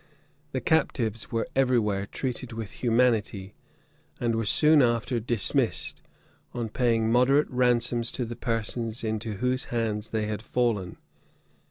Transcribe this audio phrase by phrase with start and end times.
[0.51, 3.53] The captives were every where treated with humanity,
[4.19, 6.01] and were soon after dismissed,
[6.55, 10.97] on paying moderate ransoms to the persons into whose hands they had fallen.